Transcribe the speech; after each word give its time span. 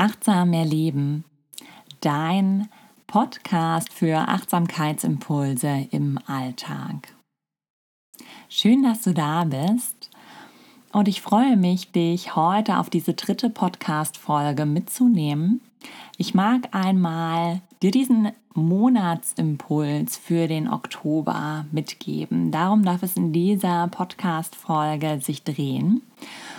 Achtsam 0.00 0.52
erleben, 0.52 1.24
dein 2.00 2.68
Podcast 3.08 3.92
für 3.92 4.28
Achtsamkeitsimpulse 4.28 5.88
im 5.90 6.20
Alltag. 6.24 7.12
Schön, 8.48 8.84
dass 8.84 9.02
du 9.02 9.12
da 9.12 9.42
bist 9.42 10.08
und 10.92 11.08
ich 11.08 11.20
freue 11.20 11.56
mich, 11.56 11.90
dich 11.90 12.36
heute 12.36 12.78
auf 12.78 12.90
diese 12.90 13.14
dritte 13.14 13.50
Podcast-Folge 13.50 14.66
mitzunehmen. 14.66 15.62
Ich 16.16 16.32
mag 16.32 16.68
einmal 16.70 17.60
dir 17.82 17.90
diesen 17.90 18.30
Monatsimpuls 18.54 20.16
für 20.16 20.46
den 20.46 20.68
Oktober 20.68 21.66
mitgeben. 21.72 22.52
Darum 22.52 22.84
darf 22.84 23.02
es 23.02 23.16
in 23.16 23.32
dieser 23.32 23.88
Podcast-Folge 23.88 25.20
sich 25.20 25.42
drehen. 25.42 26.02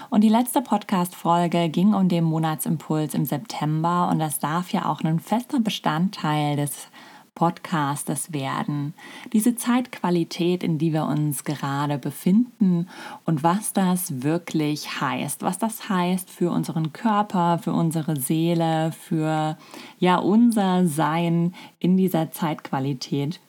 Und 0.09 0.21
die 0.21 0.29
letzte 0.29 0.61
Podcast-Folge 0.61 1.69
ging 1.69 1.93
um 1.93 2.09
den 2.09 2.23
Monatsimpuls 2.23 3.13
im 3.13 3.25
September 3.25 4.09
und 4.11 4.17
das 4.17 4.39
darf 4.39 4.71
ja 4.73 4.85
auch 4.85 5.01
ein 5.01 5.19
fester 5.19 5.59
Bestandteil 5.59 6.55
des 6.55 6.87
Podcastes 7.35 8.33
werden. 8.33 8.93
Diese 9.31 9.55
Zeitqualität, 9.55 10.63
in 10.63 10.77
die 10.77 10.91
wir 10.93 11.05
uns 11.05 11.43
gerade 11.43 11.97
befinden 11.97 12.89
und 13.23 13.43
was 13.43 13.71
das 13.71 14.23
wirklich 14.23 14.99
heißt. 14.99 15.41
Was 15.43 15.57
das 15.57 15.87
heißt 15.87 16.29
für 16.29 16.51
unseren 16.51 16.91
Körper, 16.91 17.59
für 17.59 17.71
unsere 17.71 18.19
Seele, 18.19 18.91
für 18.91 19.57
ja 19.99 20.17
unser 20.17 20.85
Sein 20.85 21.53
in 21.79 21.95
dieser 21.95 22.31
Zeitqualität. 22.31 23.39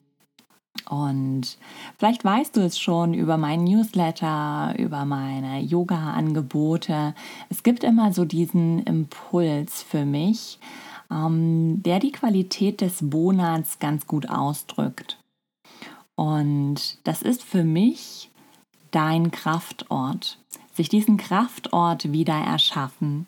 Und 0.90 1.56
vielleicht 1.98 2.24
weißt 2.24 2.56
du 2.56 2.62
es 2.62 2.76
schon 2.76 3.14
über 3.14 3.38
meinen 3.38 3.62
Newsletter, 3.62 4.74
über 4.76 5.04
meine 5.04 5.60
Yoga-Angebote. 5.60 7.14
Es 7.48 7.62
gibt 7.62 7.84
immer 7.84 8.12
so 8.12 8.24
diesen 8.24 8.82
Impuls 8.82 9.84
für 9.84 10.04
mich, 10.04 10.58
ähm, 11.08 11.80
der 11.84 12.00
die 12.00 12.10
Qualität 12.10 12.80
des 12.80 13.02
Monats 13.02 13.78
ganz 13.78 14.08
gut 14.08 14.28
ausdrückt. 14.28 15.16
Und 16.16 16.98
das 17.04 17.22
ist 17.22 17.44
für 17.44 17.62
mich 17.62 18.32
dein 18.90 19.30
Kraftort. 19.30 20.38
Sich 20.74 20.88
diesen 20.88 21.18
Kraftort 21.18 22.10
wieder 22.10 22.34
erschaffen. 22.34 23.26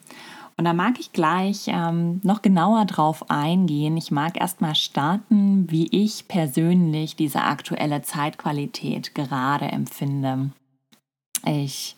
Und 0.55 0.65
da 0.65 0.73
mag 0.73 0.99
ich 0.99 1.13
gleich 1.13 1.65
ähm, 1.67 2.21
noch 2.23 2.41
genauer 2.41 2.85
drauf 2.85 3.29
eingehen. 3.29 3.97
Ich 3.97 4.11
mag 4.11 4.39
erstmal 4.39 4.75
starten, 4.75 5.69
wie 5.71 5.87
ich 5.87 6.27
persönlich 6.27 7.15
diese 7.15 7.41
aktuelle 7.41 8.03
Zeitqualität 8.03 9.15
gerade 9.15 9.65
empfinde. 9.65 10.51
Ich 11.45 11.95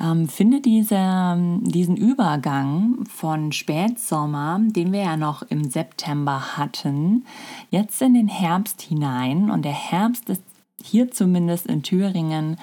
ähm, 0.00 0.28
finde 0.28 0.60
diese, 0.60 1.36
diesen 1.62 1.96
Übergang 1.96 3.04
von 3.08 3.52
Spätsommer, 3.52 4.60
den 4.60 4.92
wir 4.92 5.02
ja 5.02 5.16
noch 5.16 5.42
im 5.42 5.70
September 5.70 6.56
hatten, 6.56 7.24
jetzt 7.70 8.00
in 8.02 8.14
den 8.14 8.28
Herbst 8.28 8.82
hinein. 8.82 9.50
Und 9.50 9.64
der 9.64 9.72
Herbst 9.72 10.28
ist 10.28 10.42
hier 10.82 11.10
zumindest 11.10 11.66
in 11.66 11.82
Thüringen 11.82 12.56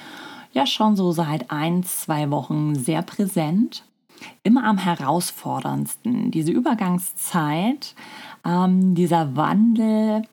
ja 0.53 0.65
schon 0.65 0.95
so 0.95 1.11
seit 1.11 1.51
ein, 1.51 1.83
zwei 1.83 2.29
Wochen 2.31 2.75
sehr 2.75 3.01
präsent 3.01 3.83
immer 4.44 4.63
am 4.66 4.77
herausforderndsten. 4.77 6.31
Diese 6.31 6.52
Übergangszeit, 6.52 7.95
ähm, 8.45 8.95
dieser 8.95 9.35
Wandel, 9.35 10.23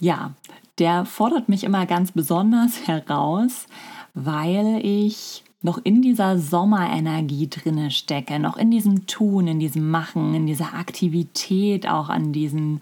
ja, 0.00 0.34
der 0.78 1.04
fordert 1.04 1.48
mich 1.48 1.64
immer 1.64 1.86
ganz 1.86 2.12
besonders 2.12 2.86
heraus, 2.86 3.66
weil 4.14 4.80
ich 4.84 5.44
noch 5.62 5.78
in 5.82 6.00
dieser 6.00 6.38
Sommerenergie 6.38 7.48
drinne 7.48 7.90
stecke, 7.90 8.38
noch 8.38 8.56
in 8.56 8.70
diesem 8.70 9.06
Tun, 9.06 9.48
in 9.48 9.58
diesem 9.58 9.90
Machen, 9.90 10.34
in 10.34 10.46
dieser 10.46 10.74
Aktivität, 10.74 11.88
auch 11.88 12.08
an 12.08 12.32
diesen 12.32 12.80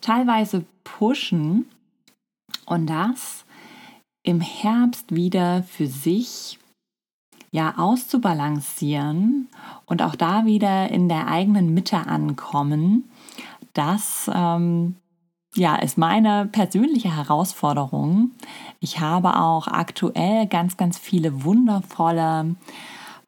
teilweise 0.00 0.64
Pushen 0.84 1.66
und 2.66 2.86
das 2.86 3.44
im 4.22 4.40
Herbst 4.40 5.14
wieder 5.14 5.62
für 5.62 5.86
sich 5.86 6.58
ja 7.56 7.74
auszubalancieren 7.78 9.48
und 9.86 10.02
auch 10.02 10.14
da 10.14 10.44
wieder 10.44 10.90
in 10.90 11.08
der 11.08 11.26
eigenen 11.26 11.72
Mitte 11.72 12.06
ankommen, 12.06 13.10
das 13.72 14.30
ähm, 14.32 14.96
ja, 15.54 15.76
ist 15.76 15.96
meine 15.96 16.50
persönliche 16.52 17.16
Herausforderung. 17.16 18.32
Ich 18.78 19.00
habe 19.00 19.40
auch 19.40 19.68
aktuell 19.68 20.46
ganz, 20.46 20.76
ganz 20.76 20.98
viele 20.98 21.44
wundervolle 21.44 22.56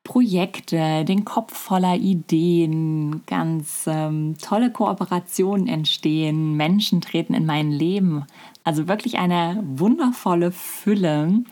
Projekte, 0.05 1.07
den 1.07 1.25
Kopf 1.25 1.57
voller 1.57 1.97
Ideen, 1.97 3.23
ganz 3.27 3.85
ähm, 3.87 4.37
tolle 4.43 4.71
Kooperationen 4.71 5.69
entstehen, 5.69 6.55
Menschen 6.55 7.01
treten 7.01 7.33
in 7.33 7.47
mein 7.47 7.71
Leben. 7.71 8.27
Also 8.63 8.89
wirklich 8.89 9.19
eine 9.19 9.63
wundervolle 9.67 10.53
Fülle 10.53 11.45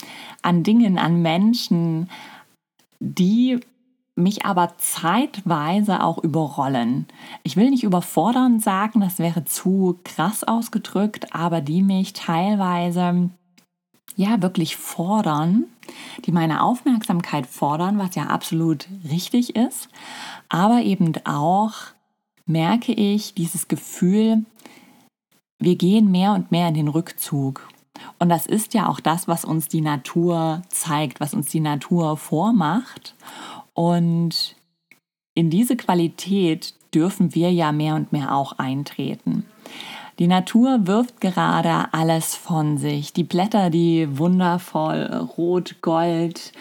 an 0.43 0.63
Dingen, 0.63 0.99
an 0.99 1.23
Menschen, 1.23 2.11
die 3.01 3.61
mich 4.17 4.47
aber 4.47 4.79
zeitweise 4.79 6.03
auch 6.03 6.19
überrollen. 6.19 7.07
Ich 7.43 7.57
will 7.57 7.71
nicht 7.71 7.85
überfordern 7.85 8.61
sagen, 8.61 9.01
das 9.01 9.19
wäre 9.19 9.45
zu 9.45 10.01
krass 10.05 10.43
ausgedrückt, 10.43 11.35
aber 11.35 11.61
die 11.61 11.83
mich 11.83 12.15
teilweise 12.15 13.31
ja 14.17 14.41
wirklich 14.41 14.77
fordern, 14.77 15.65
die 16.25 16.33
meine 16.33 16.63
Aufmerksamkeit 16.63 17.47
fordern, 17.47 17.99
was 17.99 18.15
ja 18.15 18.25
absolut 18.25 18.89
richtig 19.09 19.55
ist, 19.55 19.89
aber 20.49 20.81
eben 20.81 21.13
auch 21.25 21.75
merke 22.47 22.93
ich 22.93 23.35
dieses 23.35 23.69
Gefühl, 23.69 24.45
wir 25.59 25.77
gehen 25.77 26.11
mehr 26.11 26.33
und 26.33 26.51
mehr 26.51 26.69
in 26.69 26.75
den 26.75 26.89
Rückzug. 26.89 27.69
Und 28.19 28.29
das 28.29 28.47
ist 28.47 28.75
ja 28.75 28.89
auch 28.89 29.01
das, 29.01 29.29
was 29.29 29.45
uns 29.45 29.69
die 29.69 29.81
Natur 29.81 30.63
zeigt, 30.69 31.21
was 31.21 31.35
uns 31.35 31.49
die 31.51 31.61
Natur 31.61 32.17
vormacht. 32.17 33.15
Und 33.75 34.57
in 35.35 35.51
diese 35.51 35.77
Qualität 35.77 36.75
dürfen 36.95 37.35
wir 37.35 37.53
ja 37.53 37.73
mehr 37.73 37.95
und 37.95 38.13
mehr 38.13 38.35
auch 38.35 38.53
eintreten. 38.53 39.45
Die 40.19 40.29
Natur 40.29 40.87
wirft 40.87 41.21
gerade 41.21 41.93
alles 41.93 42.35
von 42.35 42.79
sich. 42.79 43.13
Die 43.13 43.25
Blätter, 43.25 43.69
die 43.69 44.19
wundervoll 44.19 45.29
rot, 45.37 45.77
gold, 45.83 46.53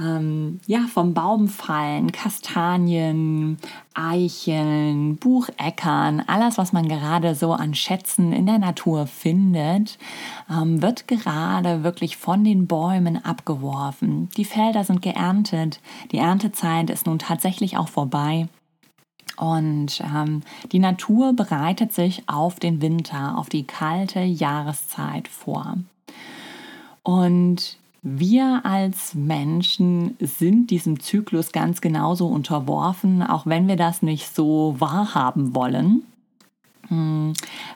ähm, 0.00 0.60
ja, 0.66 0.86
vom 0.92 1.12
Baum 1.12 1.48
fallen, 1.48 2.10
Kastanien, 2.10 3.58
Eicheln, 3.94 5.16
Bucheckern, 5.16 6.22
alles, 6.26 6.56
was 6.56 6.72
man 6.72 6.88
gerade 6.88 7.34
so 7.34 7.52
an 7.52 7.74
Schätzen 7.74 8.32
in 8.32 8.46
der 8.46 8.58
Natur 8.58 9.06
findet, 9.06 9.98
ähm, 10.50 10.80
wird 10.80 11.06
gerade 11.06 11.84
wirklich 11.84 12.16
von 12.16 12.44
den 12.44 12.66
Bäumen 12.66 13.22
abgeworfen. 13.22 14.30
Die 14.36 14.44
Felder 14.44 14.84
sind 14.84 15.02
geerntet, 15.02 15.80
die 16.12 16.18
Erntezeit 16.18 16.88
ist 16.88 17.06
nun 17.06 17.18
tatsächlich 17.18 17.76
auch 17.76 17.88
vorbei. 17.88 18.48
Und 19.36 20.02
ähm, 20.02 20.42
die 20.72 20.78
Natur 20.78 21.32
bereitet 21.32 21.92
sich 21.92 22.24
auf 22.26 22.58
den 22.58 22.82
Winter, 22.82 23.38
auf 23.38 23.48
die 23.48 23.66
kalte 23.66 24.20
Jahreszeit 24.20 25.28
vor. 25.28 25.76
Und 27.02 27.78
wir 28.02 28.62
als 28.64 29.14
Menschen 29.14 30.16
sind 30.20 30.70
diesem 30.70 31.00
Zyklus 31.00 31.52
ganz 31.52 31.80
genauso 31.80 32.26
unterworfen, 32.28 33.22
auch 33.22 33.46
wenn 33.46 33.68
wir 33.68 33.76
das 33.76 34.02
nicht 34.02 34.34
so 34.34 34.74
wahrhaben 34.78 35.54
wollen. 35.54 36.04
Hm, 36.88 37.34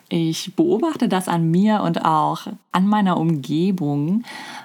ich 0.09 0.55
beobachte 0.55 1.07
das 1.07 1.27
an 1.27 1.49
mir 1.49 1.81
und 1.81 2.03
auch 2.03 2.47
an 2.71 2.87
meiner 2.87 3.17
Umgebung. 3.17 4.23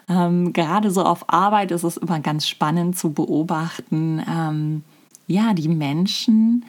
Ähm, 0.09 0.53
gerade 0.53 0.91
so 0.91 1.05
auf 1.05 1.29
Arbeit 1.29 1.71
ist 1.71 1.85
es 1.85 1.97
immer 1.97 2.21
ganz 2.21 2.49
spannend 2.49 2.97
zu 2.97 3.13
beobachten. 3.13 4.23
Ähm, 4.29 4.83
ja, 5.27 5.55
die 5.55 5.69
Menschen 5.69 6.65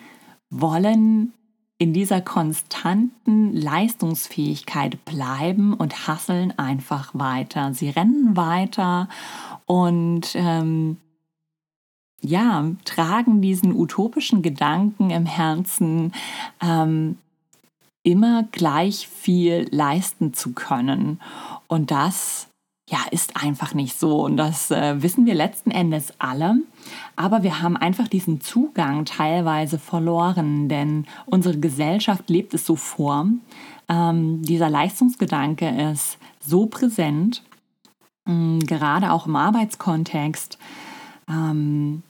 wollen 0.50 1.34
in 1.82 1.94
dieser 1.94 2.22
konstanten 2.22 3.56
Leistungsfähigkeit 3.56 5.04
bleiben 5.04 5.74
und 5.74 6.08
hasseln 6.08 6.54
einfach 6.60 7.10
weiter. 7.16 7.74
Sie 7.74 7.90
rennen 7.90 8.38
weiter 8.38 9.10
und 9.66 10.36
ähm, 10.36 10.98
ja, 12.20 12.70
tragen 12.86 13.42
diesen 13.42 13.74
utopischen 13.74 14.44
Gedanken 14.44 15.10
im 15.10 15.26
Herzen, 15.26 16.14
ähm, 16.62 17.18
immer 18.04 18.44
gleich 18.52 19.08
viel 19.08 19.68
leisten 19.72 20.36
zu 20.36 20.54
können. 20.54 21.20
Und 21.66 21.90
das 21.90 22.48
ja, 22.92 23.00
ist 23.10 23.42
einfach 23.42 23.74
nicht 23.74 23.98
so. 23.98 24.22
Und 24.26 24.36
das 24.36 24.70
äh, 24.70 25.02
wissen 25.02 25.26
wir 25.26 25.34
letzten 25.34 25.72
Endes 25.72 26.14
alle. 26.20 26.58
Aber 27.16 27.42
wir 27.42 27.62
haben 27.62 27.78
einfach 27.78 28.10
diesen 28.10 28.42
Zugang 28.42 29.06
teilweise 29.06 29.80
verloren, 29.80 30.68
denn 30.68 31.06
unsere 31.26 31.58
Gesellschaft 31.58 32.30
lebt 32.30 32.54
es 32.54 32.66
so 32.66 32.76
vor. 32.76 33.28
Ähm, 33.88 34.42
dieser 34.42 34.70
Leistungsgedanke 34.70 35.70
ist 35.92 36.18
so 36.42 36.66
präsent, 36.66 37.44
mh, 38.26 38.34
mm, 38.34 38.60
gerade 38.62 39.14
auch 39.14 39.26
im 39.26 39.38
Arbeitskontext. 39.38 40.58
Ähm, 41.30 42.04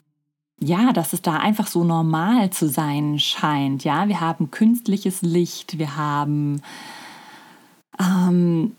ja, 0.60 0.94
dass 0.94 1.14
es 1.14 1.22
da 1.22 1.38
einfach 1.38 1.68
so 1.68 1.84
normal 1.84 2.50
zu 2.50 2.68
sein 2.68 3.20
scheint. 3.20 3.84
Ja, 3.84 4.08
wir 4.08 4.20
haben 4.20 4.50
künstliches 4.50 5.22
Licht, 5.22 5.78
wir 5.78 5.96
haben 5.96 6.62
ähm, 8.00 8.76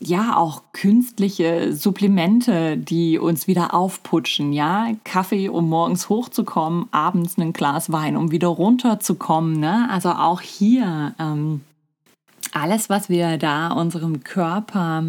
ja 0.00 0.36
auch 0.36 0.62
künstliche 0.72 1.72
Supplemente, 1.72 2.76
die 2.76 3.18
uns 3.18 3.46
wieder 3.46 3.74
aufputschen. 3.74 4.52
Ja, 4.52 4.88
Kaffee, 5.04 5.48
um 5.48 5.68
morgens 5.68 6.08
hochzukommen, 6.08 6.88
abends 6.90 7.38
ein 7.38 7.52
Glas 7.52 7.90
Wein, 7.90 8.16
um 8.16 8.30
wieder 8.30 8.48
runterzukommen. 8.48 9.58
Ne? 9.58 9.88
Also 9.90 10.10
auch 10.10 10.40
hier 10.40 11.14
ähm, 11.18 11.62
alles, 12.52 12.90
was 12.90 13.08
wir 13.08 13.38
da 13.38 13.68
unserem 13.68 14.22
Körper 14.22 15.04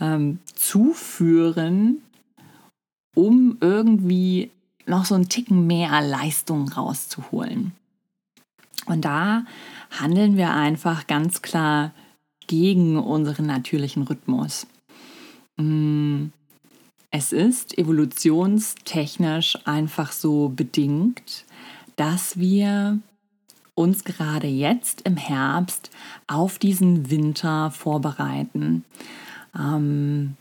ähm, 0.00 0.38
zuführen, 0.54 2.02
um 3.14 3.56
irgendwie 3.60 4.50
noch 4.86 5.04
so 5.04 5.14
einen 5.14 5.28
Ticken 5.28 5.66
mehr 5.66 6.00
Leistung 6.02 6.68
rauszuholen. 6.68 7.72
Und 8.86 9.04
da 9.04 9.44
handeln 9.90 10.36
wir 10.36 10.52
einfach 10.52 11.06
ganz 11.06 11.42
klar 11.42 11.92
gegen 12.50 12.98
unseren 12.98 13.46
natürlichen 13.46 14.02
Rhythmus. 14.02 14.66
Mm, 15.56 16.30
es 17.12 17.32
ist 17.32 17.78
evolutionstechnisch 17.78 19.56
einfach 19.66 20.10
so 20.10 20.48
bedingt, 20.48 21.44
dass 21.94 22.40
wir 22.40 22.98
uns 23.76 24.02
gerade 24.02 24.48
jetzt 24.48 25.02
im 25.02 25.16
Herbst 25.16 25.90
auf 26.26 26.58
diesen 26.58 27.08
Winter 27.08 27.70
vorbereiten. 27.70 28.84
Ähm, 29.56 30.36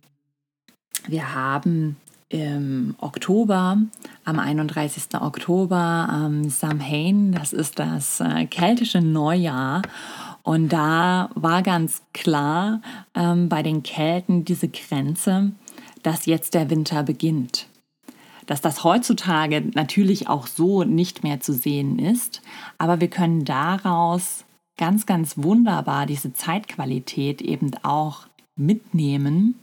wir 1.08 1.36
haben 1.36 1.96
im 2.30 2.96
Oktober, 2.98 3.78
am 4.26 4.40
31. 4.40 5.22
Oktober, 5.22 6.10
ähm, 6.12 6.50
Samhain, 6.50 7.34
das 7.34 7.54
ist 7.54 7.78
das 7.78 8.20
äh, 8.20 8.48
keltische 8.48 9.00
Neujahr. 9.02 9.84
Und 10.44 10.70
da 10.70 11.30
war 11.36 11.62
ganz 11.62 12.02
klar 12.14 12.82
ähm, 13.16 13.50
bei 13.50 13.64
den 13.64 13.84
Kelten 13.84 14.46
diese 14.46 14.68
Grenze, 14.68 15.52
dass 16.04 16.26
jetzt 16.26 16.54
der 16.54 16.70
Winter 16.70 17.04
beginnt. 17.04 17.68
Dass 18.46 18.62
das 18.62 18.84
heutzutage 18.84 19.62
natürlich 19.74 20.28
auch 20.28 20.48
so 20.48 20.84
nicht 20.84 21.24
mehr 21.24 21.40
zu 21.40 21.54
sehen 21.54 22.00
ist, 22.00 22.42
aber 22.78 23.00
wir 23.00 23.10
können 23.10 23.46
daraus 23.46 24.46
ganz, 24.78 25.06
ganz 25.06 25.38
wunderbar 25.38 26.06
diese 26.06 26.34
Zeitqualität 26.34 27.42
eben 27.42 27.72
auch 27.84 28.28
mitnehmen 28.56 29.56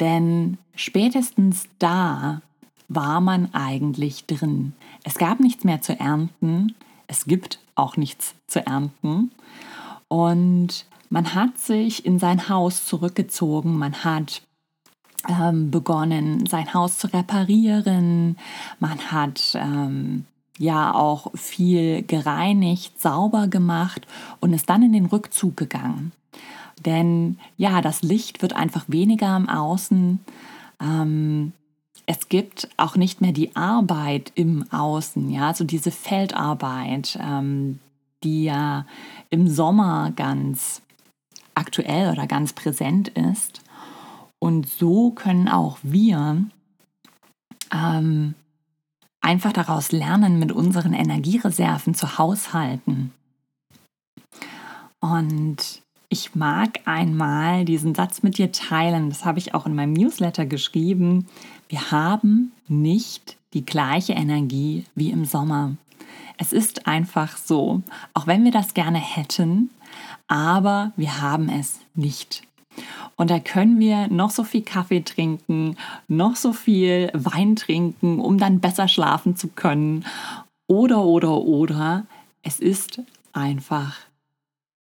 denn 0.00 0.58
spätestens 0.74 1.68
da 1.78 2.42
war 2.88 3.20
man 3.20 3.52
eigentlich 3.52 4.26
drin. 4.26 4.72
Es 5.04 5.16
gab 5.16 5.40
nichts 5.40 5.64
mehr 5.64 5.80
zu 5.82 5.98
ernten, 5.98 6.74
es 7.08 7.24
gibt 7.24 7.58
auch 7.74 7.96
nichts 7.96 8.34
zu 8.46 8.64
ernten. 8.64 9.32
Und 10.06 10.86
man 11.10 11.34
hat 11.34 11.58
sich 11.58 12.06
in 12.06 12.18
sein 12.18 12.48
Haus 12.48 12.86
zurückgezogen, 12.86 13.76
man 13.76 14.04
hat 14.04 14.42
ähm, 15.28 15.70
begonnen, 15.70 16.46
sein 16.46 16.72
Haus 16.72 16.98
zu 16.98 17.12
reparieren, 17.12 18.36
man 18.78 18.98
hat 19.10 19.54
ähm, 19.54 20.26
ja 20.58 20.94
auch 20.94 21.32
viel 21.34 22.02
gereinigt, 22.02 23.00
sauber 23.00 23.48
gemacht 23.48 24.06
und 24.40 24.52
ist 24.52 24.68
dann 24.68 24.82
in 24.82 24.92
den 24.92 25.06
Rückzug 25.06 25.56
gegangen. 25.56 26.12
Denn 26.84 27.38
ja, 27.56 27.80
das 27.80 28.02
Licht 28.02 28.42
wird 28.42 28.52
einfach 28.52 28.84
weniger 28.86 29.36
im 29.36 29.48
Außen. 29.48 30.20
Ähm, 30.80 31.52
es 32.10 32.30
gibt 32.30 32.70
auch 32.78 32.96
nicht 32.96 33.20
mehr 33.20 33.32
die 33.32 33.54
Arbeit 33.54 34.32
im 34.34 34.64
Außen, 34.72 35.28
ja, 35.28 35.48
also 35.48 35.64
diese 35.64 35.90
Feldarbeit, 35.90 37.18
ähm, 37.20 37.80
die 38.24 38.44
ja 38.44 38.86
im 39.28 39.46
Sommer 39.46 40.12
ganz 40.16 40.80
aktuell 41.54 42.10
oder 42.10 42.26
ganz 42.26 42.54
präsent 42.54 43.08
ist. 43.08 43.60
Und 44.38 44.70
so 44.70 45.10
können 45.10 45.50
auch 45.50 45.76
wir 45.82 46.46
ähm, 47.74 48.34
einfach 49.20 49.52
daraus 49.52 49.92
lernen, 49.92 50.38
mit 50.38 50.50
unseren 50.50 50.94
Energiereserven 50.94 51.92
zu 51.92 52.16
haushalten. 52.16 53.12
Und 55.00 55.82
ich 56.08 56.34
mag 56.34 56.80
einmal 56.86 57.66
diesen 57.66 57.94
Satz 57.94 58.22
mit 58.22 58.38
dir 58.38 58.50
teilen. 58.50 59.10
Das 59.10 59.26
habe 59.26 59.38
ich 59.38 59.52
auch 59.52 59.66
in 59.66 59.74
meinem 59.74 59.92
Newsletter 59.92 60.46
geschrieben. 60.46 61.26
Wir 61.68 61.90
haben 61.90 62.52
nicht 62.66 63.36
die 63.52 63.64
gleiche 63.64 64.14
Energie 64.14 64.84
wie 64.94 65.10
im 65.10 65.24
Sommer. 65.24 65.76
Es 66.38 66.52
ist 66.52 66.86
einfach 66.86 67.36
so, 67.36 67.82
auch 68.14 68.26
wenn 68.26 68.44
wir 68.44 68.52
das 68.52 68.74
gerne 68.74 68.98
hätten, 68.98 69.70
aber 70.28 70.92
wir 70.96 71.20
haben 71.20 71.48
es 71.48 71.80
nicht. 71.94 72.42
Und 73.16 73.30
da 73.30 73.40
können 73.40 73.80
wir 73.80 74.08
noch 74.08 74.30
so 74.30 74.44
viel 74.44 74.62
Kaffee 74.62 75.00
trinken, 75.00 75.76
noch 76.06 76.36
so 76.36 76.52
viel 76.52 77.10
Wein 77.12 77.56
trinken, 77.56 78.20
um 78.20 78.38
dann 78.38 78.60
besser 78.60 78.86
schlafen 78.88 79.36
zu 79.36 79.48
können. 79.48 80.04
Oder, 80.68 81.02
oder, 81.04 81.38
oder. 81.42 82.06
Es 82.42 82.60
ist 82.60 83.02
einfach 83.32 83.96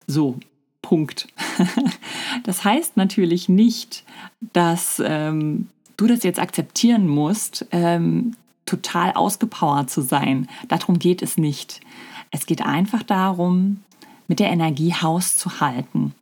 so. 0.07 0.37
Punkt. 0.81 1.27
Das 2.43 2.63
heißt 2.63 2.95
natürlich 2.95 3.49
nicht, 3.49 4.03
dass 4.53 5.01
ähm, 5.03 5.67
du 5.99 6.07
das 6.07 6.23
jetzt 6.23 6.39
akzeptieren 6.39 7.07
musst, 7.07 7.65
ähm, 7.71 8.35
total 8.65 9.13
ausgepowert 9.13 9.89
zu 9.89 10.01
sein. 10.01 10.47
Darum 10.67 10.99
geht 10.99 11.21
es 11.21 11.37
nicht. 11.37 11.81
Es 12.31 12.45
geht 12.45 12.61
einfach 12.61 13.03
darum, 13.03 13.81
mit 14.27 14.39
der 14.39 14.51
Energie 14.51 14.93
Haus 14.93 15.37
zu 15.37 15.59
halten. 15.59 16.13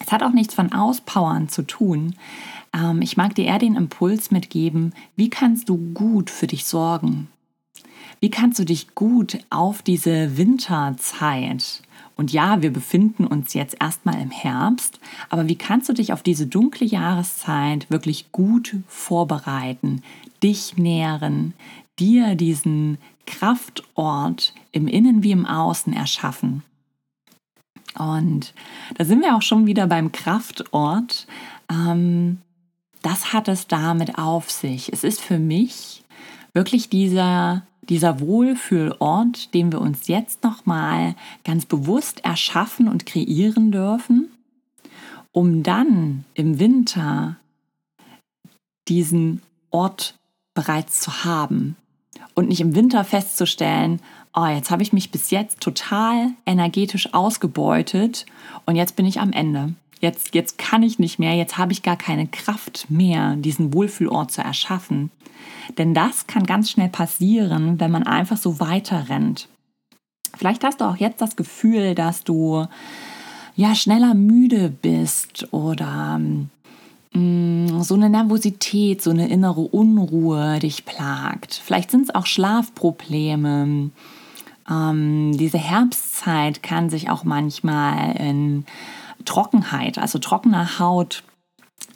Es 0.00 0.12
hat 0.12 0.22
auch 0.22 0.32
nichts 0.32 0.54
von 0.54 0.72
Auspowern 0.72 1.48
zu 1.48 1.62
tun. 1.62 2.14
Ähm, 2.74 3.00
ich 3.02 3.16
mag 3.16 3.34
dir 3.34 3.46
eher 3.46 3.58
den 3.58 3.76
Impuls 3.76 4.30
mitgeben, 4.30 4.92
wie 5.16 5.30
kannst 5.30 5.68
du 5.68 5.76
gut 5.94 6.30
für 6.30 6.46
dich 6.46 6.66
sorgen? 6.66 7.28
Wie 8.20 8.30
kannst 8.30 8.58
du 8.58 8.64
dich 8.64 8.94
gut 8.94 9.38
auf 9.50 9.82
diese 9.82 10.36
Winterzeit 10.36 11.82
und 12.16 12.32
ja, 12.32 12.62
wir 12.62 12.72
befinden 12.72 13.26
uns 13.26 13.54
jetzt 13.54 13.76
erstmal 13.80 14.20
im 14.20 14.30
Herbst, 14.30 15.00
aber 15.30 15.48
wie 15.48 15.56
kannst 15.56 15.88
du 15.88 15.92
dich 15.92 16.12
auf 16.12 16.22
diese 16.22 16.46
dunkle 16.46 16.86
Jahreszeit 16.86 17.90
wirklich 17.90 18.30
gut 18.30 18.76
vorbereiten, 18.86 20.02
dich 20.42 20.76
nähren, 20.76 21.54
dir 21.98 22.36
diesen 22.36 22.98
Kraftort 23.26 24.54
im 24.70 24.86
Innen 24.86 25.22
wie 25.22 25.32
im 25.32 25.46
Außen 25.46 25.92
erschaffen? 25.92 26.62
Und 27.98 28.54
da 28.96 29.04
sind 29.04 29.22
wir 29.22 29.36
auch 29.36 29.42
schon 29.42 29.66
wieder 29.66 29.86
beim 29.86 30.12
Kraftort. 30.12 31.26
Ähm, 31.70 32.38
das 33.02 33.32
hat 33.32 33.48
es 33.48 33.66
damit 33.66 34.18
auf 34.18 34.50
sich. 34.50 34.92
Es 34.92 35.04
ist 35.04 35.20
für 35.20 35.38
mich 35.38 36.02
wirklich 36.54 36.88
dieser 36.88 37.66
dieser 37.88 38.20
Wohlfühlort, 38.20 39.54
den 39.54 39.72
wir 39.72 39.80
uns 39.80 40.08
jetzt 40.08 40.42
nochmal 40.44 41.14
ganz 41.44 41.66
bewusst 41.66 42.24
erschaffen 42.24 42.88
und 42.88 43.06
kreieren 43.06 43.72
dürfen, 43.72 44.30
um 45.32 45.62
dann 45.62 46.24
im 46.34 46.58
Winter 46.58 47.36
diesen 48.88 49.42
Ort 49.70 50.18
bereits 50.54 51.00
zu 51.00 51.24
haben 51.24 51.76
und 52.34 52.48
nicht 52.48 52.60
im 52.60 52.74
Winter 52.74 53.04
festzustellen, 53.04 54.00
oh, 54.34 54.46
jetzt 54.46 54.70
habe 54.70 54.82
ich 54.82 54.92
mich 54.92 55.10
bis 55.10 55.30
jetzt 55.30 55.60
total 55.60 56.30
energetisch 56.46 57.12
ausgebeutet 57.12 58.26
und 58.66 58.76
jetzt 58.76 58.96
bin 58.96 59.06
ich 59.06 59.20
am 59.20 59.32
Ende. 59.32 59.74
Jetzt, 60.00 60.34
jetzt 60.34 60.58
kann 60.58 60.82
ich 60.82 60.98
nicht 60.98 61.18
mehr, 61.18 61.34
jetzt 61.34 61.56
habe 61.56 61.72
ich 61.72 61.82
gar 61.82 61.96
keine 61.96 62.26
Kraft 62.26 62.86
mehr, 62.88 63.36
diesen 63.36 63.72
Wohlfühlort 63.72 64.30
zu 64.30 64.42
erschaffen. 64.42 65.10
Denn 65.78 65.94
das 65.94 66.26
kann 66.26 66.44
ganz 66.44 66.70
schnell 66.70 66.88
passieren, 66.88 67.80
wenn 67.80 67.90
man 67.90 68.02
einfach 68.04 68.36
so 68.36 68.60
weiter 68.60 69.08
rennt. 69.08 69.48
Vielleicht 70.36 70.64
hast 70.64 70.80
du 70.80 70.84
auch 70.84 70.96
jetzt 70.96 71.20
das 71.20 71.36
Gefühl, 71.36 71.94
dass 71.94 72.24
du 72.24 72.66
ja 73.56 73.74
schneller 73.74 74.14
müde 74.14 74.68
bist 74.68 75.52
oder 75.52 76.18
mm, 77.12 77.80
so 77.82 77.94
eine 77.94 78.10
Nervosität, 78.10 79.00
so 79.00 79.10
eine 79.10 79.28
innere 79.28 79.60
Unruhe 79.60 80.58
dich 80.58 80.84
plagt. 80.84 81.60
Vielleicht 81.64 81.90
sind 81.90 82.08
es 82.08 82.14
auch 82.14 82.26
Schlafprobleme. 82.26 83.90
Ähm, 84.68 85.36
diese 85.36 85.58
Herbstzeit 85.58 86.62
kann 86.62 86.90
sich 86.90 87.10
auch 87.10 87.24
manchmal 87.24 88.16
in 88.16 88.64
Trockenheit, 89.24 89.98
also 89.98 90.18
trockener 90.18 90.78
Haut 90.78 91.22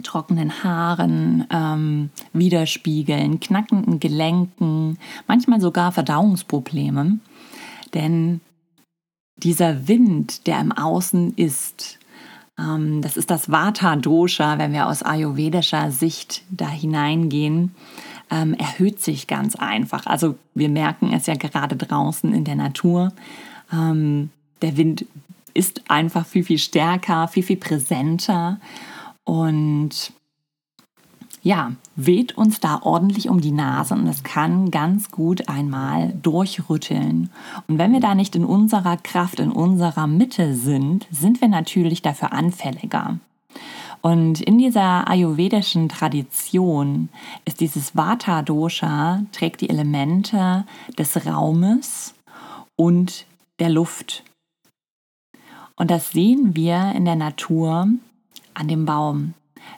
trockenen 0.03 0.63
Haaren 0.63 1.47
ähm, 1.51 2.11
widerspiegeln, 2.33 3.41
knackenden 3.41 4.01
Gelenken, 4.01 4.99
manchmal 5.27 5.61
sogar 5.61 5.93
Verdauungsprobleme. 5.93 7.19
Denn 7.95 8.41
dieser 9.37 9.89
Wind, 9.89 10.47
der 10.47 10.61
im 10.61 10.73
Außen 10.73 11.35
ist, 11.35 11.99
ähm, 12.59 13.03
das 13.03 13.17
ist 13.17 13.31
das 13.31 13.51
Vata-Dosha, 13.51 14.59
wenn 14.59 14.73
wir 14.73 14.87
aus 14.87 15.03
ayurvedischer 15.03 15.91
Sicht 15.91 16.43
da 16.51 16.69
hineingehen. 16.69 17.75
ähm, 18.31 18.53
erhöht 18.55 19.01
sich 19.01 19.27
ganz 19.27 19.57
einfach. 19.57 20.05
Also 20.07 20.35
wir 20.55 20.69
merken 20.69 21.15
es 21.15 21.25
ja 21.27 21.35
gerade 21.35 21.77
draußen 21.77 22.35
in 22.35 22.45
der 22.45 22.57
Natur. 22.57 23.13
Ähm, 23.73 24.29
der 24.61 24.77
Wind 24.77 25.07
ist 25.59 25.91
einfach 25.91 26.25
viel, 26.25 26.45
viel 26.45 26.59
stärker, 26.59 27.27
viel, 27.27 27.43
viel 27.43 27.57
präsenter 27.57 28.61
und 29.25 30.13
ja, 31.43 31.73
weht 31.97 32.37
uns 32.37 32.61
da 32.61 32.81
ordentlich 32.83 33.29
um 33.29 33.41
die 33.41 33.53
Nase 33.53 33.95
und 33.95 34.07
es 34.07 34.23
kann 34.23 34.71
ganz 34.71 35.11
gut 35.11 35.49
einmal 35.49 36.13
durchrütteln. 36.23 37.31
Und 37.67 37.79
wenn 37.79 37.93
wir 37.93 38.01
da 38.01 38.15
nicht 38.15 38.37
in 38.37 38.45
unserer 38.45 38.97
Kraft, 38.97 39.41
in 39.41 39.51
unserer 39.51 40.07
Mitte 40.07 40.55
sind, 40.55 41.07
sind 41.11 41.41
wir 41.41 41.49
natürlich 41.49 42.03
dafür 42.03 42.33
anfälliger. 42.33 43.19
Und 44.01 44.41
in 44.41 44.59
dieser 44.59 45.09
ayurvedischen 45.09 45.89
Tradition 45.89 47.09
ist 47.45 47.61
dieses 47.61 47.97
Vata-Dosha, 47.97 49.23
trägt 49.33 49.61
die 49.61 49.71
Elemente 49.71 50.65
des 50.97 51.27
Raumes 51.27 52.15
und 52.77 53.27
der 53.59 53.71
Luft. 53.71 54.23
Und 55.79 55.91
das 55.91 56.11
sehen 56.11 56.57
wir 56.57 56.93
in 56.95 57.05
der 57.05 57.17
Natur 57.17 57.89
an 58.53 58.69
dem 58.69 58.85
Baum. 58.85 59.35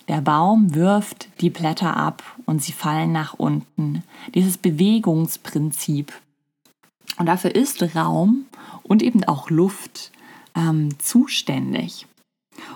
Der 0.09 0.23
Baum 0.23 0.75
wirft 0.75 1.29
die 1.41 1.51
Blätter 1.51 1.97
ab 1.97 2.23
und 2.47 2.63
sie 2.63 2.73
fallen 2.73 3.13
nach 3.13 3.35
unten. 3.35 4.03
Dieses 4.35 4.57
Bewegungsprinzip. 4.57 6.13
Und 7.19 7.27
dafür 7.27 7.55
ist 7.55 7.95
Raum 7.95 8.47
und 8.83 9.03
eben 9.03 9.25
auch 9.25 9.51
Luft 9.51 10.11
ähm, 10.57 10.99
zuständig. 10.99 12.07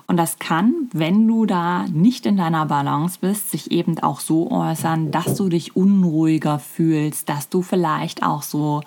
Und 0.06 0.16
das 0.16 0.38
kann, 0.38 0.88
wenn 0.92 1.26
du 1.26 1.46
da 1.46 1.86
nicht 1.88 2.26
in 2.26 2.36
deiner 2.36 2.66
Balance 2.66 3.18
bist, 3.20 3.50
sich 3.50 3.70
eben 3.70 3.98
auch 3.98 4.20
so 4.20 4.50
äußern, 4.50 5.10
dass 5.10 5.34
du 5.36 5.48
dich 5.48 5.76
unruhiger 5.76 6.58
fühlst, 6.58 7.28
dass 7.28 7.48
du 7.48 7.62
vielleicht 7.62 8.22
auch 8.22 8.42
so 8.42 8.82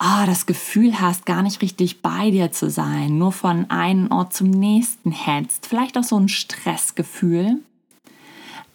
ah, 0.00 0.24
das 0.26 0.46
Gefühl 0.46 0.98
hast, 0.98 1.26
gar 1.26 1.42
nicht 1.42 1.62
richtig 1.62 2.00
bei 2.00 2.30
dir 2.30 2.50
zu 2.50 2.70
sein, 2.70 3.18
nur 3.18 3.32
von 3.32 3.70
einem 3.70 4.10
Ort 4.10 4.32
zum 4.32 4.50
nächsten 4.50 5.12
hetzt, 5.12 5.66
vielleicht 5.66 5.96
auch 5.96 6.02
so 6.02 6.18
ein 6.18 6.28
Stressgefühl. 6.28 7.58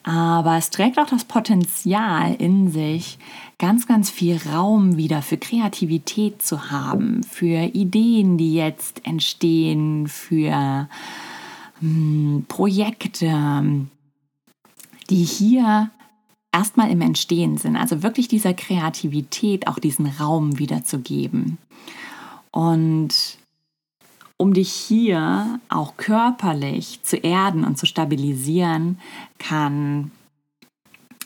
Aber 0.04 0.56
es 0.56 0.70
trägt 0.70 1.00
auch 1.00 1.08
das 1.08 1.24
Potenzial 1.26 2.36
in 2.36 2.70
sich, 2.70 3.18
ganz, 3.58 3.88
ganz 3.88 4.12
viel 4.12 4.40
Raum 4.54 4.98
wieder 4.98 5.24
für 5.24 5.38
Kreativität 5.38 6.44
zu 6.44 6.70
haben, 6.70 7.24
für 7.24 7.72
Ideen, 7.74 8.38
die 8.38 8.54
jetzt 8.54 9.04
entstehen, 9.04 10.08
für 10.08 10.88
hm, 11.80 12.46
Projekte, 12.48 13.88
die 15.10 15.24
hier 15.24 15.90
erstmal 16.56 16.90
im 16.90 17.02
Entstehen 17.02 17.58
sind. 17.58 17.76
Also 17.76 18.02
wirklich 18.02 18.30
dieser 18.30 18.54
Kreativität 18.54 19.68
auch 19.68 19.78
diesen 19.78 20.08
Raum 20.08 20.58
wiederzugeben. 20.58 21.58
Und 22.52 23.38
um 24.38 24.54
dich 24.54 24.72
hier 24.72 25.60
auch 25.68 25.98
körperlich 25.98 27.02
zu 27.04 27.18
erden 27.18 27.66
und 27.66 27.78
zu 27.78 27.86
stabilisieren, 27.86 29.00
kann 29.38 30.12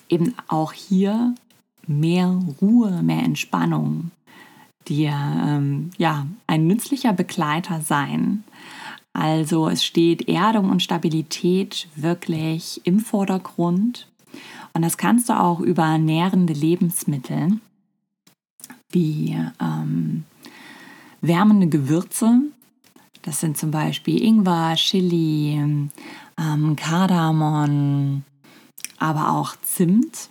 eben 0.10 0.34
auch 0.48 0.74
hier 0.74 1.36
mehr 1.86 2.40
Ruhe, 2.60 3.04
mehr 3.04 3.24
Entspannung 3.24 4.10
dir 4.88 5.12
ähm, 5.12 5.92
ja 6.00 6.26
ein 6.48 6.66
nützlicher 6.66 7.14
Begleiter 7.14 7.82
sein. 7.82 8.44
Also 9.14 9.70
es 9.70 9.84
steht 9.84 10.28
Erdung 10.28 10.72
und 10.72 10.82
Stabilität 10.82 11.88
wirklich 11.96 12.82
im 12.84 13.00
Vordergrund 13.00 14.09
und 14.74 14.82
das 14.82 14.98
kannst 14.98 15.30
du 15.30 15.40
auch 15.40 15.60
über 15.60 15.98
nährende 15.98 16.54
Lebensmittel 16.54 17.60
wie 18.92 19.38
ähm, 19.62 20.24
wärmende 21.22 21.68
Gewürze. 21.68 22.42
Das 23.22 23.40
sind 23.40 23.58
zum 23.58 23.72
Beispiel 23.72 24.24
Ingwer, 24.24 24.76
Chili, 24.76 25.90
ähm, 26.40 26.76
Kardamom, 26.76 28.24
aber 28.98 29.32
auch 29.32 29.56
Zimt. 29.62 30.30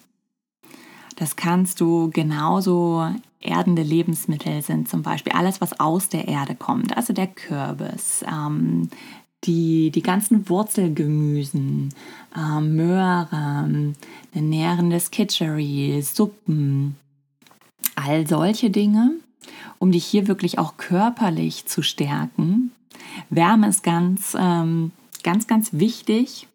Das 1.16 1.36
kannst 1.36 1.80
du 1.80 2.10
genauso 2.10 3.08
erdende 3.40 3.82
Lebensmittel 3.82 4.62
sind 4.62 4.88
zum 4.88 5.02
Beispiel 5.02 5.32
alles, 5.32 5.60
was 5.60 5.78
aus 5.78 6.08
der 6.08 6.26
Erde 6.26 6.54
kommt, 6.54 6.96
also 6.96 7.12
der 7.12 7.28
Kürbis, 7.28 8.24
ähm, 8.26 8.88
die, 9.44 9.90
die 9.90 10.02
ganzen 10.02 10.48
Wurzelgemüsen, 10.48 11.94
äh, 12.36 12.60
Möhren, 12.60 13.96
nährendes 14.34 15.10
Kitchery, 15.10 16.00
Suppen, 16.02 16.96
all 17.94 18.26
solche 18.26 18.70
Dinge, 18.70 19.12
um 19.78 19.92
dich 19.92 20.04
hier 20.04 20.28
wirklich 20.28 20.58
auch 20.58 20.76
körperlich 20.76 21.66
zu 21.66 21.82
stärken. 21.82 22.72
Wärme 23.30 23.68
ist 23.68 23.82
ganz, 23.82 24.36
ähm, 24.38 24.92
ganz, 25.22 25.46
ganz 25.46 25.70
wichtig, 25.72 26.48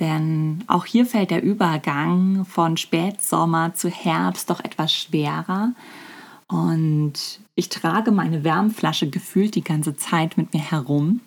denn 0.00 0.64
auch 0.66 0.84
hier 0.84 1.06
fällt 1.06 1.30
der 1.30 1.42
Übergang 1.42 2.44
von 2.44 2.76
Spätsommer 2.76 3.74
zu 3.74 3.88
Herbst 3.88 4.50
doch 4.50 4.60
etwas 4.60 4.92
schwerer. 4.92 5.72
Und 6.48 7.40
ich 7.54 7.68
trage 7.68 8.10
meine 8.10 8.44
Wärmflasche 8.44 9.08
gefühlt 9.08 9.54
die 9.54 9.64
ganze 9.64 9.96
Zeit 9.96 10.36
mit 10.36 10.52
mir 10.52 10.60
herum. 10.60 11.20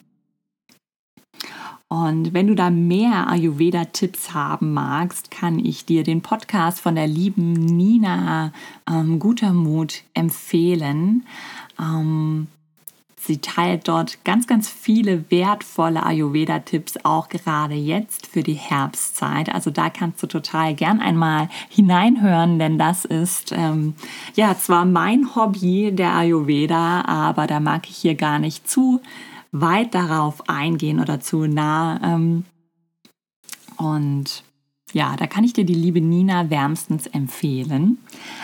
Und 1.95 2.33
wenn 2.33 2.47
du 2.47 2.55
da 2.55 2.69
mehr 2.69 3.29
Ayurveda-Tipps 3.29 4.33
haben 4.33 4.73
magst, 4.73 5.31
kann 5.31 5.59
ich 5.59 5.85
dir 5.85 6.03
den 6.03 6.21
Podcast 6.21 6.81
von 6.81 6.95
der 6.95 7.07
lieben 7.07 7.53
Nina 7.53 8.51
ähm, 8.91 9.17
Gutermut 9.17 10.03
empfehlen. 10.13 11.25
Ähm, 11.79 12.47
sie 13.17 13.37
teilt 13.37 13.87
dort 13.87 14.25
ganz, 14.25 14.45
ganz 14.45 14.67
viele 14.67 15.31
wertvolle 15.31 16.05
Ayurveda-Tipps, 16.05 17.05
auch 17.05 17.29
gerade 17.29 17.75
jetzt 17.75 18.27
für 18.27 18.43
die 18.43 18.55
Herbstzeit. 18.55 19.47
Also 19.55 19.71
da 19.71 19.89
kannst 19.89 20.21
du 20.21 20.27
total 20.27 20.75
gern 20.75 20.99
einmal 20.99 21.47
hineinhören, 21.69 22.59
denn 22.59 22.77
das 22.77 23.05
ist 23.05 23.53
ähm, 23.55 23.93
ja 24.35 24.57
zwar 24.57 24.83
mein 24.83 25.33
Hobby 25.33 25.93
der 25.93 26.13
Ayurveda, 26.13 27.05
aber 27.05 27.47
da 27.47 27.61
mag 27.61 27.89
ich 27.89 27.95
hier 27.95 28.15
gar 28.15 28.39
nicht 28.39 28.69
zu 28.69 28.99
weit 29.61 29.95
darauf 29.95 30.49
eingehen 30.49 30.99
oder 30.99 31.19
zu 31.19 31.47
nah. 31.47 31.99
Ähm, 32.03 32.45
und 33.77 34.43
ja, 34.93 35.15
da 35.17 35.27
kann 35.27 35.43
ich 35.43 35.53
dir 35.53 35.65
die 35.65 35.73
liebe 35.73 36.01
Nina 36.01 36.49
wärmstens 36.49 37.07
empfehlen. 37.07 37.97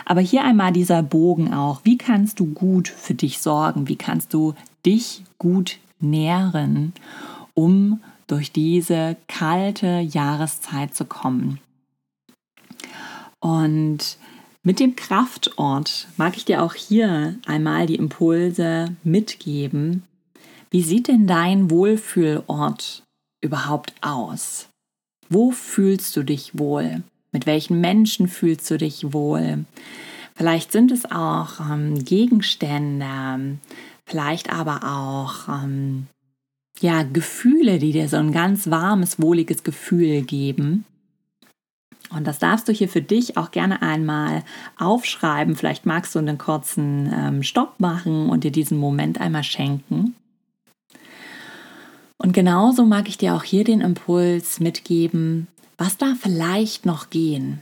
Aber 0.05 0.21
hier 0.21 0.43
einmal 0.43 0.73
dieser 0.73 1.03
Bogen 1.03 1.53
auch. 1.53 1.81
Wie 1.83 1.97
kannst 1.97 2.39
du 2.39 2.47
gut 2.47 2.87
für 2.87 3.13
dich 3.13 3.39
sorgen? 3.39 3.87
Wie 3.87 3.95
kannst 3.95 4.33
du 4.33 4.53
dich 4.85 5.23
gut 5.37 5.77
nähren, 5.99 6.93
um 7.53 8.01
durch 8.27 8.51
diese 8.51 9.17
kalte 9.27 9.99
Jahreszeit 9.99 10.95
zu 10.95 11.05
kommen? 11.05 11.59
Und 13.39 14.17
mit 14.63 14.79
dem 14.79 14.95
Kraftort 14.95 16.07
mag 16.17 16.37
ich 16.37 16.45
dir 16.45 16.63
auch 16.63 16.73
hier 16.73 17.35
einmal 17.45 17.87
die 17.87 17.95
Impulse 17.95 18.95
mitgeben, 19.03 20.03
wie 20.71 20.81
sieht 20.81 21.09
denn 21.09 21.27
dein 21.27 21.69
Wohlfühlort 21.69 23.03
überhaupt 23.41 23.93
aus? 24.01 24.69
Wo 25.29 25.51
fühlst 25.51 26.15
du 26.15 26.23
dich 26.23 26.57
wohl? 26.57 27.03
Mit 27.33 27.45
welchen 27.45 27.81
Menschen 27.81 28.27
fühlst 28.27 28.71
du 28.71 28.77
dich 28.77 29.13
wohl? 29.13 29.65
Vielleicht 30.35 30.71
sind 30.71 30.91
es 30.91 31.05
auch 31.05 31.59
ähm, 31.59 32.03
Gegenstände, 32.03 33.57
vielleicht 34.05 34.51
aber 34.51 34.83
auch 34.83 35.49
ähm, 35.49 36.07
ja, 36.79 37.03
Gefühle, 37.03 37.77
die 37.77 37.91
dir 37.91 38.07
so 38.07 38.17
ein 38.17 38.31
ganz 38.31 38.69
warmes, 38.69 39.21
wohliges 39.21 39.63
Gefühl 39.63 40.21
geben. 40.21 40.85
Und 42.09 42.27
das 42.27 42.39
darfst 42.39 42.67
du 42.67 42.73
hier 42.73 42.89
für 42.89 43.01
dich 43.01 43.37
auch 43.37 43.51
gerne 43.51 43.81
einmal 43.81 44.43
aufschreiben. 44.77 45.55
Vielleicht 45.55 45.85
magst 45.85 46.15
du 46.15 46.19
einen 46.19 46.37
kurzen 46.37 47.11
ähm, 47.13 47.43
Stopp 47.43 47.79
machen 47.79 48.29
und 48.29 48.43
dir 48.43 48.51
diesen 48.51 48.77
Moment 48.77 49.21
einmal 49.21 49.43
schenken. 49.43 50.15
Und 52.21 52.33
genauso 52.33 52.85
mag 52.85 53.09
ich 53.09 53.17
dir 53.17 53.33
auch 53.33 53.41
hier 53.41 53.63
den 53.63 53.81
Impuls 53.81 54.59
mitgeben, 54.59 55.47
was 55.79 55.97
darf 55.97 56.19
vielleicht 56.21 56.85
noch 56.85 57.09
gehen? 57.09 57.61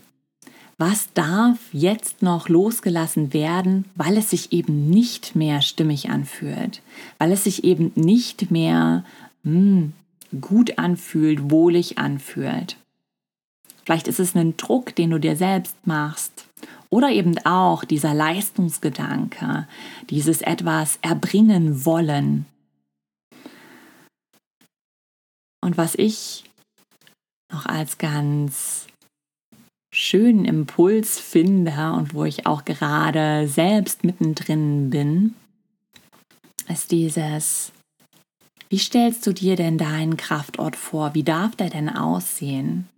Was 0.78 1.13
darf 1.13 1.58
jetzt 1.72 2.22
noch 2.22 2.50
losgelassen 2.50 3.32
werden, 3.32 3.86
weil 3.96 4.18
es 4.18 4.32
sich 4.32 4.51
eben 4.51 4.89
nicht 4.89 5.34
mehr 5.34 5.62
stimmig 5.62 6.10
anfühlt, 6.10 6.82
weil 7.20 7.32
es 7.32 7.46
sich 7.46 7.63
eben 7.63 7.94
nicht 7.96 8.51
mehr 8.51 9.06
mh, 9.44 9.54
hm, 9.54 9.94
gut 10.42 10.78
anfühlt, 10.78 11.50
wohlig 11.50 11.98
anfühlt. 11.98 12.75
Vielleicht 13.86 14.10
ist 14.10 14.20
es 14.20 14.36
ein 14.36 14.58
Druck, 14.58 14.94
den 14.94 15.12
du 15.12 15.20
dir 15.20 15.38
selbst 15.38 15.78
machst. 15.86 16.48
Oder 16.89 17.12
eben 17.12 17.38
auch 17.46 17.86
dieser 17.86 18.13
Leistungsgedanke, 18.13 19.68
dieses 20.10 20.42
etwas 20.42 21.00
erbringen 21.01 21.86
wollen, 21.86 22.46
und 25.69 25.77
was 25.77 25.93
ich 25.93 26.45
noch 27.53 27.67
als 27.67 27.99
ganz 27.99 28.88
schönen 29.93 30.43
Impuls 30.43 31.19
finde 31.19 31.93
und 31.95 32.15
wo 32.15 32.25
ich 32.25 32.47
auch 32.47 32.65
gerade 32.65 33.47
selbst 33.47 34.03
mittendrin 34.03 34.89
bin, 34.89 35.35
ist 36.67 36.91
dieses, 36.91 37.71
wie 38.69 38.79
stellst 38.79 39.27
du 39.27 39.31
dir 39.31 39.55
denn 39.55 39.77
deinen 39.77 40.17
Kraftort 40.17 40.75
vor? 40.75 41.13
Wie 41.13 41.21
darf 41.21 41.55
der 41.55 41.69
denn 41.69 41.89
aussehen? 41.89 42.89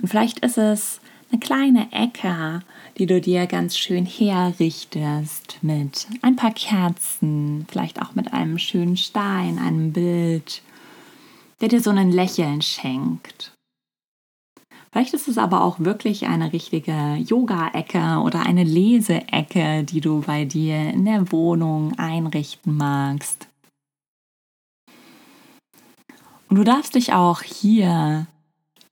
Und 0.00 0.08
vielleicht 0.08 0.38
ist 0.38 0.56
es 0.56 1.00
eine 1.30 1.40
kleine 1.40 1.92
Ecke, 1.92 2.60
die 2.96 3.04
du 3.04 3.20
dir 3.20 3.46
ganz 3.46 3.76
schön 3.76 4.06
herrichtest 4.06 5.58
mit 5.60 6.06
ein 6.22 6.36
paar 6.36 6.54
Kerzen, 6.54 7.66
vielleicht 7.70 8.00
auch 8.00 8.14
mit 8.14 8.32
einem 8.32 8.56
schönen 8.58 8.96
Stein, 8.96 9.58
einem 9.58 9.92
Bild, 9.92 10.62
der 11.60 11.68
dir 11.68 11.80
so 11.80 11.90
ein 11.90 12.12
Lächeln 12.12 12.62
schenkt. 12.62 13.52
Vielleicht 14.90 15.12
ist 15.12 15.28
es 15.28 15.38
aber 15.38 15.62
auch 15.62 15.80
wirklich 15.80 16.26
eine 16.26 16.52
richtige 16.52 17.16
Yoga-Ecke 17.16 18.20
oder 18.22 18.46
eine 18.46 18.64
Leseecke, 18.64 19.84
die 19.84 20.00
du 20.00 20.22
bei 20.22 20.44
dir 20.44 20.90
in 20.90 21.04
der 21.04 21.30
Wohnung 21.30 21.98
einrichten 21.98 22.76
magst. 22.76 23.48
Und 26.48 26.56
du 26.56 26.64
darfst 26.64 26.94
dich 26.94 27.12
auch 27.12 27.42
hier 27.42 28.26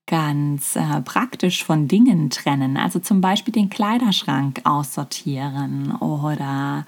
ganz 0.07 0.77
äh, 0.77 1.01
praktisch 1.01 1.65
von 1.65 1.89
Dingen 1.89 2.31
trennen. 2.31 2.77
Also 2.77 2.99
zum 2.99 3.21
Beispiel 3.21 3.53
den 3.53 3.71
Kleiderschrank 3.71 4.61
aussortieren 4.65 5.97
oder 5.97 6.87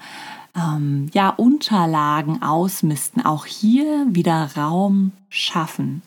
ähm, 0.59 1.09
ja, 1.13 1.29
Unterlagen 1.29 2.41
ausmisten. 2.41 3.25
Auch 3.25 3.45
hier 3.45 4.07
wieder 4.09 4.51
Raum 4.55 5.11
schaffen, 5.29 6.01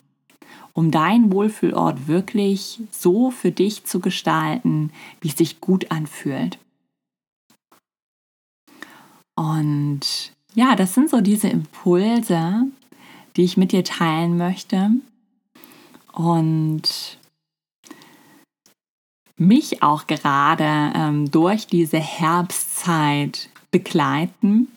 um 0.73 0.91
deinen 0.91 1.31
Wohlfühlort 1.31 2.07
wirklich 2.07 2.81
so 2.91 3.31
für 3.31 3.51
dich 3.51 3.85
zu 3.85 3.99
gestalten, 3.99 4.91
wie 5.21 5.29
es 5.29 5.37
sich 5.37 5.61
gut 5.61 5.91
anfühlt. 5.91 6.59
Und 9.35 10.33
ja, 10.53 10.75
das 10.75 10.93
sind 10.93 11.09
so 11.09 11.21
diese 11.21 11.47
Impulse, 11.47 12.67
die 13.35 13.43
ich 13.43 13.57
mit 13.57 13.71
dir 13.71 13.83
teilen 13.83 14.37
möchte 14.37 14.91
und 16.11 17.17
mich 19.35 19.81
auch 19.81 20.05
gerade 20.05 20.93
ähm, 20.95 21.31
durch 21.31 21.65
diese 21.65 21.97
Herbstzeit 21.97 23.49
begleiten 23.73 24.69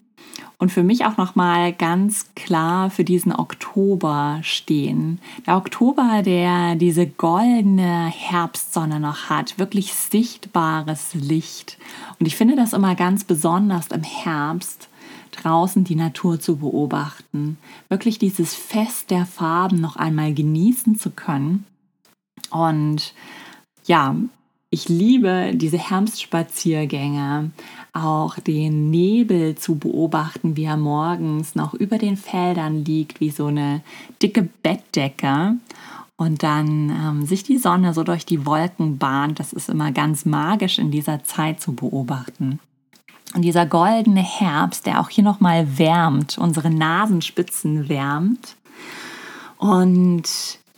und 0.59 0.73
für 0.73 0.83
mich 0.83 1.05
auch 1.05 1.17
noch 1.19 1.35
mal 1.35 1.73
ganz 1.73 2.31
klar 2.35 2.91
für 2.91 3.05
diesen 3.05 3.33
Oktober 3.33 4.41
stehen. 4.43 5.21
Der 5.47 5.57
Oktober, 5.57 6.23
der 6.25 6.77
diese 6.77 7.07
goldene 7.07 8.07
Herbstsonne 8.07 8.99
noch 8.99 9.29
hat, 9.29 9.59
wirklich 9.59 9.93
sichtbares 9.95 11.15
Licht. 11.15 11.79
Und 12.19 12.27
ich 12.27 12.37
finde 12.37 12.57
das 12.57 12.73
immer 12.73 12.95
ganz 12.95 13.25
besonders 13.25 13.89
im 13.89 14.03
Herbst, 14.03 14.89
draußen 15.33 15.85
die 15.85 15.97
Natur 15.97 16.41
zu 16.41 16.57
beobachten, 16.57 17.59
wirklich 17.91 18.19
dieses 18.19 18.55
Fest 18.55 19.11
der 19.11 19.27
Farben 19.27 19.81
noch 19.81 19.97
einmal 19.97 20.33
genießen 20.33 20.99
zu 20.99 21.11
können. 21.11 21.67
Und 22.51 23.13
ja, 23.85 24.17
ich 24.71 24.89
liebe 24.89 25.53
diese 25.55 25.79
Herbstspaziergänge, 25.79 27.51
auch 27.93 28.39
den 28.39 28.91
Nebel 28.91 29.55
zu 29.55 29.77
beobachten, 29.77 30.57
wie 30.57 30.65
er 30.65 30.77
morgens 30.77 31.55
noch 31.55 31.73
über 31.73 31.99
den 31.99 32.17
Feldern 32.17 32.85
liegt, 32.85 33.21
wie 33.21 33.31
so 33.31 33.47
eine 33.47 33.83
dicke 34.23 34.49
Bettdecke. 34.63 35.57
Und 36.19 36.43
dann 36.43 36.91
ähm, 36.91 37.27
sich 37.27 37.43
die 37.43 37.59
Sonne 37.59 37.93
so 37.93 38.03
durch 38.03 38.25
die 38.25 38.47
Wolken 38.47 38.97
bahnt. 38.97 39.39
Das 39.39 39.53
ist 39.53 39.69
immer 39.69 39.93
ganz 39.93 40.25
magisch 40.25 40.79
in 40.79 40.91
dieser 40.91 41.23
Zeit 41.25 41.61
zu 41.61 41.75
beobachten. 41.75 42.59
Und 43.35 43.43
dieser 43.43 43.67
goldene 43.67 44.23
Herbst, 44.23 44.87
der 44.87 45.01
auch 45.01 45.11
hier 45.11 45.25
nochmal 45.25 45.79
wärmt, 45.79 46.39
unsere 46.39 46.71
Nasenspitzen 46.71 47.91
wärmt. 47.91 48.57
Und 49.59 50.25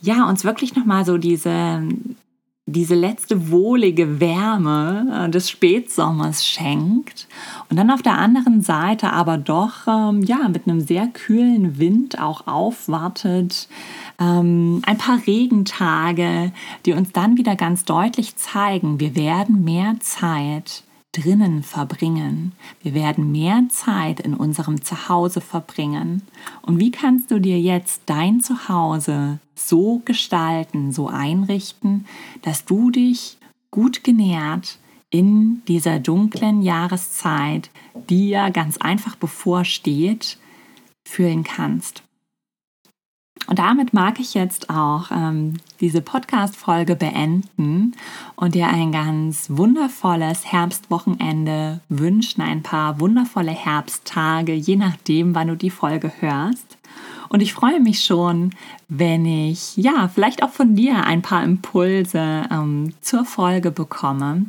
ja, 0.01 0.27
uns 0.27 0.43
wirklich 0.43 0.75
nochmal 0.75 1.05
so 1.05 1.17
diese, 1.17 1.83
diese 2.71 2.95
letzte 2.95 3.51
wohlige 3.51 4.19
Wärme 4.19 5.25
äh, 5.25 5.29
des 5.29 5.49
Spätsommers 5.49 6.45
schenkt. 6.45 7.27
Und 7.69 7.77
dann 7.77 7.91
auf 7.91 8.01
der 8.01 8.17
anderen 8.17 8.61
Seite 8.61 9.11
aber 9.13 9.37
doch 9.37 9.87
ähm, 9.87 10.21
ja, 10.23 10.47
mit 10.47 10.67
einem 10.67 10.81
sehr 10.81 11.07
kühlen 11.07 11.79
Wind 11.79 12.19
auch 12.19 12.47
aufwartet. 12.47 13.67
Ähm, 14.19 14.81
ein 14.85 14.97
paar 14.97 15.19
Regentage, 15.25 16.51
die 16.85 16.93
uns 16.93 17.11
dann 17.11 17.37
wieder 17.37 17.55
ganz 17.55 17.85
deutlich 17.85 18.35
zeigen, 18.35 18.99
wir 18.99 19.15
werden 19.15 19.63
mehr 19.63 19.95
Zeit 19.99 20.83
drinnen 21.11 21.63
verbringen. 21.63 22.53
Wir 22.81 22.93
werden 22.93 23.31
mehr 23.31 23.63
Zeit 23.69 24.19
in 24.19 24.33
unserem 24.33 24.81
Zuhause 24.83 25.41
verbringen. 25.41 26.21
Und 26.61 26.79
wie 26.79 26.91
kannst 26.91 27.31
du 27.31 27.39
dir 27.39 27.59
jetzt 27.59 28.03
dein 28.05 28.41
Zuhause 28.41 29.39
so 29.55 30.01
gestalten, 30.05 30.91
so 30.91 31.07
einrichten, 31.07 32.05
dass 32.41 32.65
du 32.65 32.91
dich 32.91 33.37
gut 33.71 34.03
genährt 34.03 34.77
in 35.09 35.63
dieser 35.67 35.99
dunklen 35.99 36.61
Jahreszeit, 36.61 37.71
die 38.09 38.29
ja 38.29 38.49
ganz 38.49 38.77
einfach 38.77 39.15
bevorsteht, 39.15 40.37
fühlen 41.07 41.43
kannst? 41.43 42.03
Und 43.49 43.57
damit 43.57 43.93
mag 43.93 44.19
ich 44.19 44.35
jetzt 44.35 44.69
auch 44.69 45.09
ähm, 45.09 45.55
diese 45.79 46.01
Podcast-Folge 46.01 46.95
beenden 46.95 47.95
und 48.35 48.53
dir 48.53 48.67
ein 48.67 48.91
ganz 48.91 49.47
wundervolles 49.49 50.45
Herbstwochenende 50.45 51.79
wünschen, 51.89 52.41
ein 52.43 52.61
paar 52.61 52.99
wundervolle 52.99 53.49
Herbsttage, 53.49 54.53
je 54.53 54.75
nachdem, 54.75 55.33
wann 55.33 55.47
du 55.47 55.55
die 55.55 55.71
Folge 55.71 56.11
hörst. 56.19 56.77
Und 57.29 57.41
ich 57.41 57.53
freue 57.53 57.79
mich 57.79 58.03
schon, 58.03 58.51
wenn 58.87 59.25
ich 59.25 59.75
ja 59.77 60.09
vielleicht 60.13 60.43
auch 60.43 60.51
von 60.51 60.75
dir 60.75 61.03
ein 61.03 61.23
paar 61.23 61.43
Impulse 61.43 62.43
ähm, 62.51 62.93
zur 63.01 63.25
Folge 63.25 63.71
bekomme 63.71 64.45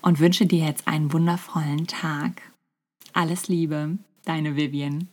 und 0.00 0.20
wünsche 0.20 0.46
dir 0.46 0.64
jetzt 0.64 0.86
einen 0.86 1.12
wundervollen 1.12 1.88
Tag. 1.88 2.42
Alles 3.14 3.48
Liebe, 3.48 3.98
deine 4.24 4.54
Vivian. 4.54 5.08